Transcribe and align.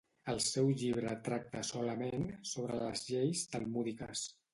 El 0.31 0.39
seu 0.43 0.69
llibre 0.83 1.11
tracta 1.27 1.61
solament 1.69 2.23
sobre 2.53 2.79
les 2.85 3.05
lleis 3.11 3.45
talmúdiques. 3.53 4.25